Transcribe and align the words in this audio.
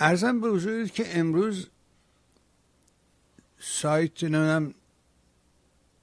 ارزم 0.00 0.40
به 0.40 0.48
حضورت 0.48 0.94
که 0.94 1.18
امروز 1.18 1.68
سایت 3.58 4.24
نمی‌دونم 4.24 4.74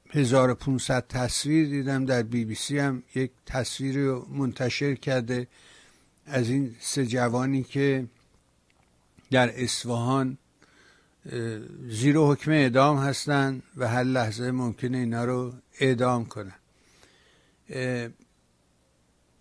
1500 0.10 1.08
تصویر 1.08 1.68
دیدم 1.68 2.06
در 2.06 2.24
بی 2.24 2.46
بی 2.46 2.56
سی 2.56 2.80
هم 2.80 3.04
یک 3.16 3.32
تصویر 3.46 3.98
رو 3.98 4.28
منتشر 4.30 4.96
کرده 4.96 5.48
از 6.26 6.50
این 6.50 6.76
سه 6.80 7.06
جوانی 7.06 7.64
که 7.64 8.08
در 9.32 9.64
اصفهان 9.64 10.38
زیر 11.90 12.18
حکم 12.18 12.52
اعدام 12.52 12.98
هستن 12.98 13.62
و 13.78 13.88
هر 13.88 14.04
لحظه 14.04 14.52
ممکنه 14.52 14.98
اینا 14.98 15.26
رو 15.26 15.54
اعدام 15.80 16.26
کنن. 16.26 16.56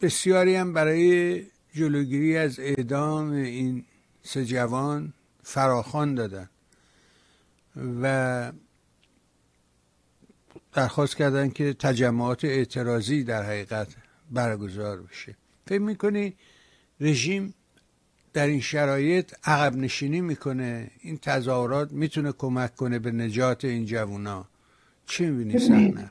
بسیاری 0.01 0.55
هم 0.57 0.73
برای 0.73 1.43
جلوگیری 1.75 2.37
از 2.37 2.61
اعدام 2.61 3.31
این 3.31 3.85
سه 4.27 4.45
جوان 4.45 5.13
فراخان 5.43 6.15
دادن 6.15 6.49
و 8.03 8.53
درخواست 10.73 11.17
کردن 11.17 11.51
که 11.51 11.73
تجمعات 11.73 12.45
اعتراضی 12.45 13.25
در 13.25 13.43
حقیقت 13.43 13.89
برگزار 14.31 15.03
بشه. 15.03 15.37
فکر 15.67 15.79
می‌کنی 15.79 16.35
رژیم 17.01 17.55
در 18.33 18.47
این 18.47 18.61
شرایط 18.61 19.35
عقب 19.45 19.77
نشینی 19.77 20.21
می‌کنه؟ 20.21 20.91
این 21.01 21.19
تظاهرات 21.19 21.93
می‌تونه 21.93 22.33
کمک 22.33 22.77
کنه 22.77 22.99
به 22.99 23.13
نجات 23.13 23.65
این 23.65 23.85
جوونا؟ 23.85 24.49
چی 25.07 25.27
می‌بینی 25.27 25.59
سحنه؟ 25.59 26.11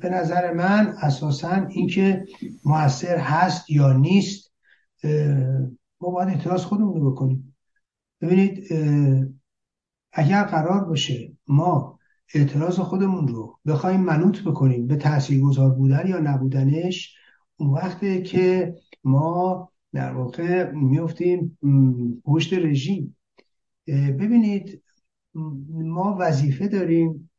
به 0.00 0.08
نظر 0.08 0.52
من 0.52 0.94
اساسا 1.02 1.66
اینکه 1.70 2.26
موثر 2.64 3.16
هست 3.16 3.70
یا 3.70 3.92
نیست 3.92 4.52
ما 6.00 6.10
باید 6.10 6.28
اعتراض 6.28 6.62
خودمون 6.62 7.00
رو 7.00 7.10
بکنیم. 7.10 7.51
ببینید 8.22 8.72
اگر 10.12 10.44
قرار 10.44 10.84
باشه 10.84 11.32
ما 11.46 11.98
اعتراض 12.34 12.78
خودمون 12.78 13.28
رو 13.28 13.58
بخوایم 13.66 14.00
منوط 14.00 14.42
بکنیم 14.42 14.86
به 14.86 14.96
تاثیرگذار 14.96 15.70
بودن 15.70 16.06
یا 16.06 16.20
نبودنش 16.20 17.16
اون 17.56 17.70
وقته 17.70 18.22
که 18.22 18.74
ما 19.04 19.68
در 19.92 20.12
واقع 20.12 20.70
میفتیم 20.70 21.58
پشت 22.24 22.52
رژیم. 22.52 23.16
ببینید 23.88 24.82
ما 25.68 26.16
وظیفه 26.20 26.68
داریم 26.68 27.30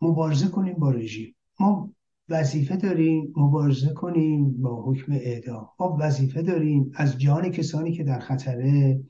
مبارزه 0.00 0.48
کنیم 0.48 0.74
با 0.74 0.90
رژیم. 0.90 1.34
ما 1.60 1.92
وظیفه 2.28 2.76
داریم 2.76 3.32
مبارزه 3.36 3.92
کنیم 3.92 4.62
با 4.62 4.82
حکم 4.82 5.12
اعدام. 5.12 5.68
ما 5.80 5.96
وظیفه 6.00 6.42
داریم 6.42 6.92
از 6.94 7.18
جان 7.18 7.50
کسانی 7.50 7.92
که 7.92 8.04
در 8.04 8.18
خطره 8.18 9.00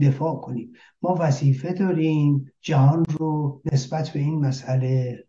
دفاع 0.00 0.40
کنیم. 0.40 0.72
ما 1.02 1.16
وظیفه 1.20 1.72
داریم 1.72 2.52
جهان 2.60 3.04
رو 3.04 3.62
نسبت 3.72 4.08
به 4.10 4.20
این 4.20 4.40
مسئله 4.40 5.24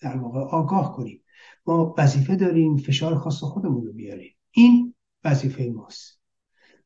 در 0.00 0.16
واقع 0.16 0.40
آگاه 0.40 0.96
کنیم. 0.96 1.22
ما 1.66 1.94
وظیفه 1.98 2.36
داریم 2.36 2.76
فشار 2.76 3.18
خاص 3.18 3.40
خودمون 3.40 3.86
رو 3.86 3.92
بیاریم. 3.92 4.34
این 4.50 4.94
وظیفه 5.24 5.72
ماست. 5.74 6.20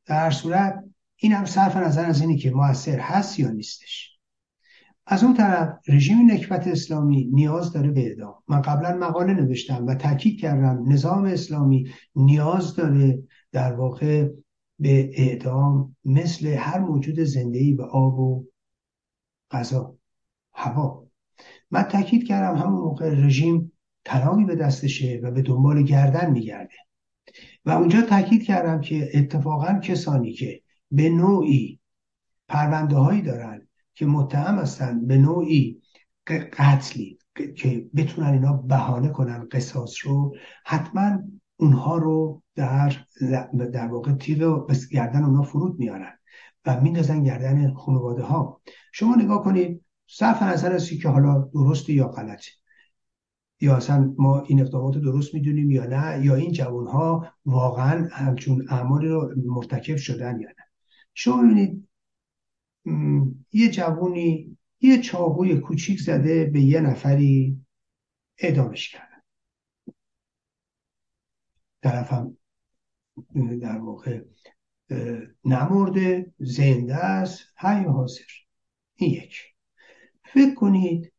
در 0.06 0.20
هر 0.20 0.30
صورت 0.30 0.84
این 1.16 1.32
هم 1.32 1.44
صرف 1.44 1.76
نظر 1.76 2.04
از 2.04 2.20
اینه 2.20 2.36
که 2.36 2.50
موثر 2.50 2.98
هست 2.98 3.38
یا 3.38 3.50
نیستش. 3.50 4.16
از 5.06 5.24
اون 5.24 5.34
طرف 5.34 5.68
رژیم 5.88 6.30
نکبت 6.30 6.66
اسلامی 6.66 7.24
نیاز 7.24 7.72
داره 7.72 7.90
به 7.90 8.00
اعدام 8.00 8.34
من 8.48 8.62
قبلا 8.62 8.96
مقاله 8.96 9.34
نوشتم 9.34 9.86
و 9.86 9.94
تاکید 9.94 10.40
کردم 10.40 10.92
نظام 10.92 11.24
اسلامی 11.24 11.90
نیاز 12.16 12.76
داره 12.76 13.22
در 13.52 13.72
واقع 13.72 14.28
به 14.78 15.10
اعدام 15.14 15.96
مثل 16.04 16.46
هر 16.46 16.78
موجود 16.78 17.20
زندهی 17.20 17.74
به 17.74 17.84
آب 17.84 18.18
و 18.18 18.44
غذا 19.50 19.96
هوا. 20.54 21.06
من 21.70 21.82
تاکید 21.82 22.26
کردم 22.26 22.56
همون 22.56 22.80
موقع 22.80 23.10
رژیم 23.10 23.72
طلاقی 24.04 24.44
به 24.44 24.56
دستشه 24.56 25.20
و 25.22 25.30
به 25.30 25.42
دنبال 25.42 25.82
گردن 25.82 26.30
میگرده. 26.30 26.74
و 27.64 27.70
اونجا 27.70 28.02
تاکید 28.02 28.44
کردم 28.44 28.80
که 28.80 29.10
اتفاقا 29.14 29.78
کسانی 29.78 30.32
که 30.32 30.62
به 30.90 31.08
نوعی 31.08 31.80
پرونده 32.48 32.96
هایی 32.96 33.22
دارن 33.22 33.68
که 33.94 34.06
متهم 34.06 34.58
هستن 34.58 35.06
به 35.06 35.18
نوعی 35.18 35.82
قتلی 36.26 37.18
که 37.56 37.86
بتونن 37.96 38.32
اینا 38.32 38.52
بهانه 38.52 39.08
کنن 39.08 39.48
قصاص 39.52 39.94
رو 40.02 40.36
حتما 40.64 41.18
اونها 41.56 41.96
رو 41.96 42.42
در 42.54 43.04
در 43.72 43.88
واقع 43.88 44.12
تیغ 44.12 44.66
گردن 44.92 45.24
اونها 45.24 45.42
فرود 45.42 45.78
میارن 45.78 46.18
و 46.66 46.80
میندازن 46.80 47.22
گردن 47.22 47.74
خانواده 47.74 48.22
ها 48.22 48.60
شما 48.92 49.14
نگاه 49.14 49.44
کنید 49.44 49.84
صرف 50.06 50.42
نظر 50.42 50.72
از 50.72 50.90
که 50.90 51.08
حالا 51.08 51.38
درست 51.38 51.88
یا 51.88 52.08
غلطه 52.08 52.50
یا 53.60 53.76
اصلا 53.76 54.14
ما 54.18 54.40
این 54.40 54.60
اقدامات 54.60 54.98
درست 54.98 55.34
می‌دونیم 55.34 55.70
یا 55.70 55.86
نه 55.86 56.24
یا 56.24 56.34
این 56.34 56.52
جوان 56.52 56.86
ها 56.86 57.26
واقعا 57.44 58.08
همچون 58.12 58.66
اعمالی 58.70 59.08
رو 59.08 59.34
مرتکب 59.44 59.96
شدن 59.96 60.40
یا 60.40 60.48
نه. 60.48 60.64
شما 61.14 61.42
ببینید 61.42 61.88
یه 63.52 63.70
جوونی 63.70 64.56
یه 64.80 65.00
چاقوی 65.00 65.56
کوچیک 65.56 66.00
زده 66.00 66.44
به 66.44 66.60
یه 66.60 66.80
نفری 66.80 67.60
اعدامش 68.38 68.88
کردن 68.88 69.05
طرفم 71.86 72.36
در 73.62 73.78
واقع 73.78 74.20
نمرده 75.44 76.32
زنده 76.38 76.96
است 76.96 77.40
حی 77.56 77.84
حاضر. 77.84 78.22
این 78.94 79.10
یک. 79.10 79.42
فکر 80.24 80.54
کنید 80.54 81.12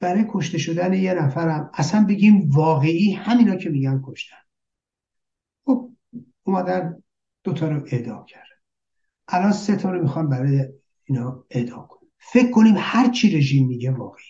برای 0.00 0.24
کشته 0.30 0.58
شدن 0.58 0.92
یه 0.92 1.14
نفرم 1.14 1.70
اصلا 1.74 2.06
بگیم 2.06 2.50
واقعی 2.50 3.12
همینا 3.12 3.56
که 3.56 3.70
میگن 3.70 4.02
کشتن. 4.06 4.36
خب 5.64 5.92
اومدن 6.42 7.02
دوتا 7.44 7.68
رو 7.68 7.86
اعدام 7.86 8.24
کرد. 8.24 8.48
الان 9.28 9.52
سه 9.52 9.76
تا 9.76 9.90
رو 9.90 10.02
می‌خوان 10.02 10.28
برای 10.28 10.68
اینا 11.04 11.44
اعدام 11.50 11.86
کنیم 11.86 12.12
فکر 12.18 12.50
کنیم 12.50 12.74
هر 12.78 13.10
چی 13.10 13.38
رژیم 13.38 13.66
میگه 13.66 13.90
واقعیه. 13.90 14.26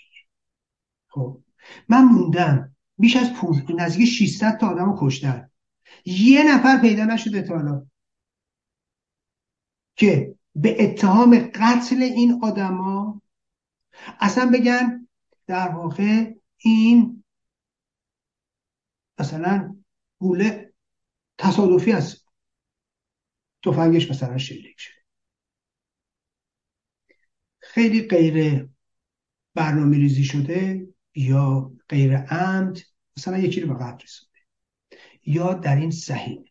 خب 1.09 1.41
من 1.88 2.04
موندم 2.04 2.74
بیش 2.99 3.16
از 3.16 3.32
پول 3.32 3.62
نزدیک 3.78 4.09
600 4.09 4.59
تا 4.59 4.69
آدم 4.69 4.97
کشتن. 5.00 5.50
یه 6.05 6.55
نفر 6.55 6.81
پیدا 6.81 7.05
نشده 7.05 7.43
تا 7.43 7.59
الان 7.59 7.91
که 9.97 10.34
به 10.55 10.84
اتهام 10.84 11.50
قتل 11.54 12.03
این 12.03 12.41
آدما 12.43 13.22
اصلا 14.21 14.50
بگن 14.54 15.09
در 15.47 15.69
واقع 15.69 16.34
این 16.56 17.25
مثلا 19.19 19.77
گوله 20.19 20.72
تصادفی 21.38 21.93
است 21.93 22.28
تفنگش 23.65 24.10
مثلا 24.10 24.38
شلیک 24.38 24.81
شده. 24.81 24.94
خیلی 27.59 28.09
غیر 28.09 28.69
برنامه 29.54 29.97
ریزی 29.97 30.25
شده 30.25 30.88
یا 31.15 31.74
غیر 31.89 32.17
عمد 32.17 32.78
مثلا 33.17 33.39
یکی 33.39 33.61
رو 33.61 33.75
به 33.75 33.84
قتل 33.84 34.05
رسونده. 34.05 34.39
یا 35.27 35.55
در 35.55 35.77
این 35.77 35.91
صحیح. 35.91 36.45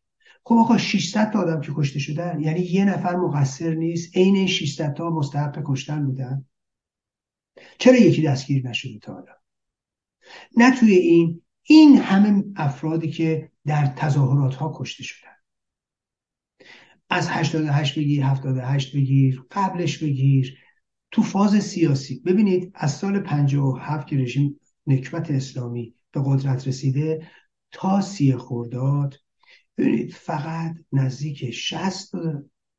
خب 0.45 0.55
آقا 0.55 0.77
600 0.77 1.31
تا 1.31 1.39
آدم 1.39 1.61
که 1.61 1.71
کشته 1.75 1.99
شدن 1.99 2.41
یعنی 2.41 2.59
یه 2.59 2.85
نفر 2.85 3.16
مقصر 3.16 3.73
نیست 3.73 4.17
عین 4.17 4.35
این 4.35 4.47
600 4.47 4.94
تا 4.94 5.09
مستحق 5.09 5.63
کشتن 5.66 6.05
بودن. 6.05 6.45
چرا 7.79 7.95
یکی 7.95 8.21
دستگیر 8.21 8.67
نشده 8.67 8.99
تا 8.99 9.13
حالا؟ 9.13 9.33
نه 10.57 10.79
توی 10.79 10.94
این 10.94 11.41
این 11.63 11.97
همه 11.97 12.44
افرادی 12.55 13.11
که 13.11 13.51
در 13.65 13.85
تظاهرات 13.85 14.55
ها 14.55 14.71
کشته 14.75 15.03
شدن. 15.03 15.29
از 17.09 17.27
88 17.29 18.00
بگیر 18.00 18.23
78 18.23 18.95
بگیر 18.95 19.44
قبلش 19.51 19.97
بگیر. 19.97 20.57
تو 21.12 21.21
فاز 21.21 21.63
سیاسی 21.63 22.19
ببینید 22.19 22.71
از 22.75 22.91
سال 22.91 23.19
57 23.19 24.07
که 24.07 24.18
رژیم 24.18 24.59
نکبت 24.88 25.31
اسلامی 25.31 25.95
به 26.12 26.21
قدرت 26.25 26.68
رسیده 26.68 27.27
تا 27.71 28.01
سی 28.01 28.35
خورداد 28.35 29.15
ببینید 29.77 30.13
فقط 30.13 30.75
نزدیک 30.91 31.51
60 31.51 32.12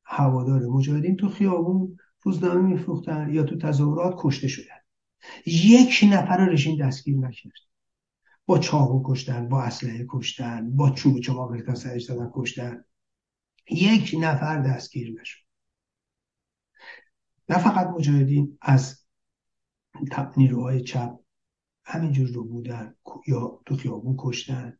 هوادار 0.05 0.67
مجاهدین 0.67 1.17
تو 1.17 1.29
خیابون 1.29 1.97
روزنامه 2.23 2.61
میفروختن 2.61 3.35
یا 3.35 3.43
تو 3.43 3.59
تظاهرات 3.59 4.15
کشته 4.19 4.49
شدن. 4.49 4.77
یک 5.47 6.05
نفر 6.13 6.49
رژیم 6.49 6.87
دستگیر 6.87 7.17
نکرد. 7.17 7.53
با 8.47 8.59
چاقو 8.59 9.13
کشتن 9.13 9.49
با 9.49 9.63
اسلحه 9.63 10.07
کشتن 10.09 10.77
با 10.77 10.91
چوب 10.91 11.21
چماق 11.21 11.75
سرش 11.75 12.05
زدن 12.05 12.31
کشتن. 12.35 12.85
یک 13.71 14.17
نفر 14.21 14.63
دستگیر 14.63 15.21
نشد. 15.21 15.45
نه 17.49 17.59
فقط 17.59 17.87
مجاهدین 17.87 18.59
از 18.63 19.05
نیروهای 20.37 20.81
چپ 20.81 21.24
همینجور 21.85 22.29
رو 22.29 22.45
بودن 22.45 22.95
یا 23.27 23.61
تو 23.67 23.77
خیابون 23.77 24.17
کشتن. 24.19 24.79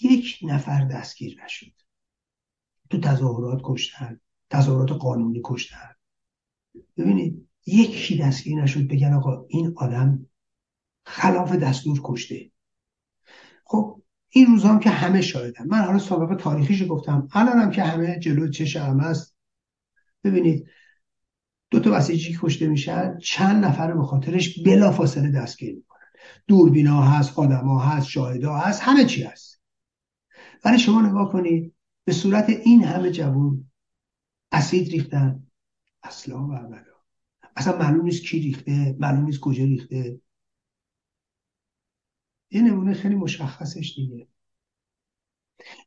یک 0.00 0.38
نفر 0.42 0.84
دستگیر 0.84 1.44
نشد. 1.44 1.72
تو 2.90 3.00
تظاهرات 3.00 3.60
کشتن 3.64 4.20
تظاهرات 4.50 4.92
قانونی 4.92 5.40
کشتن. 5.44 5.94
ببینید 6.96 7.48
یکی 7.66 8.18
دستگیر 8.18 8.62
نشد 8.62 8.88
بگن 8.88 9.12
آقا 9.12 9.46
این 9.48 9.74
آدم 9.76 10.26
خلاف 11.04 11.52
دستور 11.52 12.00
کشته. 12.04 12.50
خب 13.64 14.02
این 14.28 14.46
روزا 14.46 14.68
هم 14.68 14.80
که 14.80 14.90
همه 14.90 15.20
شاهدن. 15.20 15.66
من 15.66 15.78
حالا 15.78 15.98
سابقه 15.98 16.34
تاریخیش 16.34 16.82
گفتم. 16.88 17.28
الان 17.32 17.58
هم 17.58 17.70
که 17.70 17.82
همه 17.82 18.18
جلو 18.18 18.48
چش 18.48 18.76
همه 18.76 19.04
است. 19.04 19.36
ببینید 20.24 20.66
دو 21.70 21.80
تا 21.80 21.90
بسیجی 21.90 22.38
کشته 22.40 22.66
میشن 22.66 23.18
چند 23.18 23.64
نفر 23.64 23.92
به 23.92 24.02
خاطرش 24.02 24.62
بلافاصله 24.62 25.30
دستگیر 25.30 25.74
می‌کنن. 25.74 26.06
دوربینا 26.46 27.02
هست 27.02 27.38
آدما 27.38 27.80
هست 27.80 28.06
شاهدا 28.06 28.54
هست 28.56 28.82
همه 28.82 29.04
چی 29.04 29.22
هست. 29.22 29.62
ولی 30.64 30.78
شما 30.78 31.02
نگاه 31.02 31.32
کنید 31.32 31.74
به 32.04 32.12
صورت 32.12 32.48
این 32.50 32.84
همه 32.84 33.10
جوون 33.10 33.70
اسید 34.52 34.88
ریختن. 34.88 35.46
اصلا 36.02 36.46
و 36.46 36.52
ابدا. 36.52 36.96
اصلا 37.56 37.78
معلوم 37.78 38.04
نیست 38.04 38.22
کی 38.22 38.40
ریخته 38.40 38.96
معلوم 38.98 39.24
نیست 39.24 39.40
کجا 39.40 39.64
ریخته. 39.64 40.20
یه 42.50 42.62
نمونه 42.62 42.94
خیلی 42.94 43.14
مشخصش 43.14 43.92
دیگه. 43.96 44.28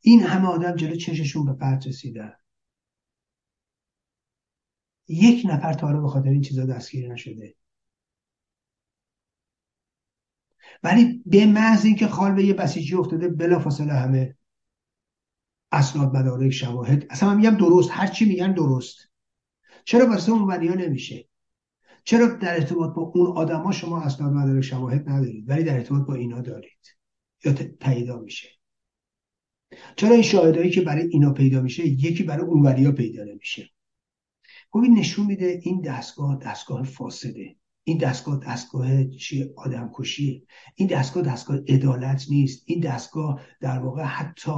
این 0.02 0.20
همه 0.22 0.48
آدم 0.48 0.76
جلو 0.76 0.96
چششون 0.96 1.44
به 1.44 1.52
قتل 1.52 1.88
رسیدن. 1.88 2.32
یک 5.10 5.46
نفر 5.46 5.72
تا 5.72 5.86
حالا 5.86 6.00
به 6.00 6.08
خاطر 6.08 6.28
این 6.28 6.40
چیزا 6.40 6.66
دستگیر 6.66 7.12
نشده. 7.12 7.54
ولی 10.82 11.22
به 11.26 11.46
محض 11.46 11.84
اینکه 11.84 12.06
خال 12.06 12.34
به 12.34 12.44
یه 12.44 12.54
بسیجی 12.54 12.94
افتاده 12.94 13.28
بلافاصله 13.28 13.92
همه 13.92 14.36
اسناد 15.72 16.16
مدارک 16.16 16.50
شواهد 16.50 17.06
اصلا 17.10 17.28
من 17.28 17.36
میگم 17.36 17.56
درست 17.56 17.90
هر 17.92 18.06
چی 18.06 18.24
میگن 18.24 18.52
درست. 18.52 18.96
چرا 19.84 20.06
واسه 20.06 20.32
اون 20.32 20.54
نمیشه؟ 20.54 21.28
چرا 22.04 22.26
در 22.26 22.54
ارتباط 22.54 22.94
با 22.94 23.02
اون 23.02 23.36
آدما 23.36 23.72
شما 23.72 24.00
اسناد 24.00 24.32
مدارک 24.32 24.60
شواهد 24.60 25.08
ندارید 25.08 25.48
ولی 25.48 25.64
در 25.64 25.74
ارتباط 25.74 26.06
با 26.06 26.14
اینا 26.14 26.40
دارید؟ 26.40 26.96
یا 27.44 27.54
پیدا 27.80 28.18
میشه؟ 28.18 28.48
چرا 29.96 30.12
این 30.12 30.22
شاهدهایی 30.22 30.70
که 30.70 30.80
برای 30.80 31.06
اینا 31.06 31.32
پیدا 31.32 31.60
میشه 31.60 31.86
یکی 31.86 32.22
برای 32.22 32.46
اون 32.46 32.84
ها 32.86 32.92
پیدا 32.92 33.24
نمیشه؟ 33.24 33.70
این 34.74 34.98
نشون 34.98 35.26
میده 35.26 35.60
این 35.62 35.80
دستگاه 35.80 36.38
دستگاه 36.38 36.82
فاسده. 36.82 37.56
این 37.84 37.98
دستگاه 37.98 38.40
دستگاه 38.46 39.04
چی؟ 39.04 39.50
آدم 39.56 39.90
کشیه 39.94 40.42
این 40.74 40.88
دستگاه 40.88 41.22
دستگاه 41.22 41.56
عدالت 41.68 42.26
نیست. 42.30 42.62
این 42.66 42.80
دستگاه 42.80 43.42
در 43.60 43.78
واقع 43.78 44.02
حتی 44.02 44.52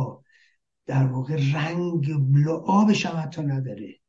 در 0.87 1.07
واقع 1.07 1.37
رنگ 1.55 2.11
لعابش 2.11 3.07
هم 3.07 3.23
حتی 3.23 3.43
نداره. 3.43 4.01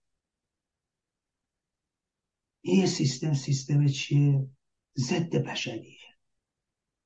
این 2.62 2.86
سیستم 2.86 3.34
سیستم 3.34 3.88
چیه؟ 3.88 4.48
ضد 4.98 5.36
بشریه. 5.36 5.98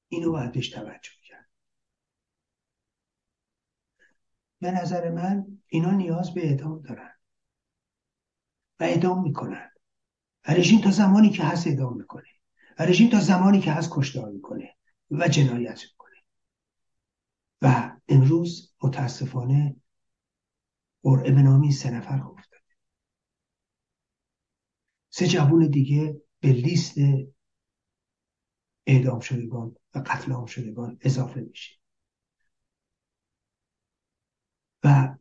اینو 0.07 0.31
باید 0.31 0.51
بهش 0.51 0.69
توجه 0.69 1.11
کرد. 1.27 1.49
به 4.61 4.71
نظر 4.71 5.11
من 5.11 5.59
اینا 5.67 5.91
نیاز 5.91 6.33
به 6.33 6.47
اعدام 6.47 6.81
دارن. 6.81 7.06
و 8.79 8.83
اعدام 8.83 9.23
می‌کنن. 9.23 9.71
و 10.47 10.51
رژیم 10.51 10.81
تا 10.81 10.91
زمانی 10.91 11.29
که 11.29 11.43
هست 11.43 11.67
اعدام 11.67 11.97
می‌کنه. 11.97 12.27
و 12.79 12.83
رژیم 12.85 13.09
تا 13.09 13.19
زمانی 13.19 13.59
که 13.59 13.71
هست 13.71 13.89
کشتار 13.93 14.29
می‌کنه 14.31 14.75
و 15.11 15.27
جنایت 15.27 15.81
می‌کنه. 15.83 16.17
و 17.61 17.97
امروز 18.07 18.73
متاسفانه 18.83 19.75
قرعه 21.03 21.31
به 21.31 21.41
نامی 21.41 21.71
سه 21.71 21.91
نفر 21.91 22.21
افتاده. 22.21 22.63
سه 25.09 25.27
جوون 25.27 25.67
دیگه 25.67 26.21
به 26.39 26.49
لیست 26.49 26.97
اعدام 28.85 29.19
شدگان 29.19 29.75
و 29.95 29.99
قتل 29.99 30.31
عام 30.31 30.45
شدگان 30.45 30.97
اضافه 31.01 31.39
میشه. 31.39 31.75
و 34.83 35.17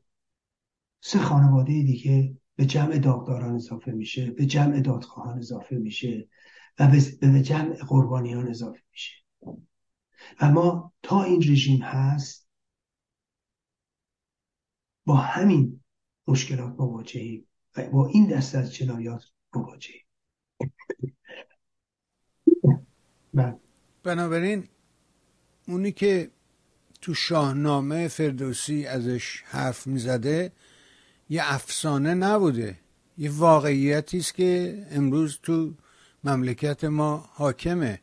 سه 1.01 1.19
خانواده 1.19 1.73
دیگه 1.73 2.37
به 2.57 2.67
جمع 2.67 2.99
داغداران 2.99 3.55
اضافه 3.55 3.93
میشه 3.93 4.31
به 4.31 4.47
جمع 4.47 4.81
دادخواهان 4.81 5.39
اضافه 5.39 5.77
میشه 5.77 6.29
و 6.79 6.89
به 7.21 7.43
جمع 7.43 7.75
قربانیان 7.75 8.49
اضافه 8.49 8.83
میشه 8.91 9.17
و 10.41 10.51
ما 10.51 10.93
تا 11.03 11.23
این 11.23 11.43
رژیم 11.43 11.83
هست 11.83 12.49
با 15.07 15.17
همین 15.17 15.81
مشکلات 16.29 16.75
مواجهیم 16.79 17.49
و 17.77 17.91
با 17.91 18.09
این 18.09 18.27
دست 18.27 18.55
از 18.55 18.75
جنایات 18.75 19.25
مواجهیم 19.55 20.07
بله. 23.35 23.57
بنابراین 24.03 24.69
اونی 25.69 25.93
که 25.93 26.31
تو 27.01 27.15
شاهنامه 27.15 28.09
فردوسی 28.09 28.87
ازش 28.87 29.43
حرف 29.47 29.87
می‌زده 29.87 30.53
یه 31.29 31.43
افسانه 31.45 32.15
نبوده. 32.15 32.79
یه 33.19 33.31
واقعیتی 33.31 34.19
است 34.19 34.35
که 34.35 34.83
امروز 34.91 35.39
تو 35.43 35.75
مملکت 36.25 36.85
ما 36.85 37.31
حاکمه. 37.33 38.01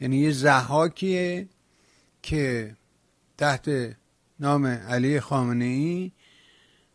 یعنی 0.00 0.16
یه 0.16 0.32
زحاکیه 0.32 1.48
که 2.22 2.76
تحت 3.38 3.96
نام 4.40 4.66
علی 4.66 5.20
خامنه 5.20 5.64
ای 5.64 6.12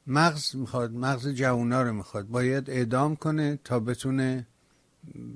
مغز 0.07 0.55
می‌خواد 0.55 0.91
مغز 0.91 1.27
جوونا 1.27 1.81
رو 1.81 1.93
می‌خواد. 1.93 2.27
باید 2.27 2.69
اعدام 2.69 3.15
کنه 3.15 3.59
تا 3.63 3.79
بتونه 3.79 4.47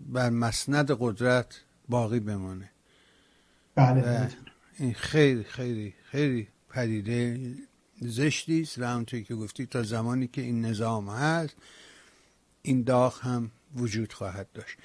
بر 0.10 0.30
مسند 0.30 0.92
قدرت 1.00 1.62
باقی 1.90 2.20
بمانه. 2.20 2.72
بله. 3.76 4.30
این 4.78 4.94
خیلی 4.94 5.44
خیلی 5.44 5.94
خیلی 6.12 6.48
پدیده 6.70 7.54
زشتی 8.02 8.62
است. 8.62 8.80
و 8.80 8.84
همونطوری 8.84 9.24
که 9.24 9.36
گفتی 9.36 9.66
تا 9.66 9.84
زمانی 9.84 10.28
که 10.28 10.42
این 10.42 10.66
نظام 10.66 11.10
هست 11.10 11.56
این 12.62 12.84
داغ 12.84 13.22
هم 13.22 13.52
وجود 13.76 14.14
خواهد 14.14 14.48
داشت. 14.54 14.74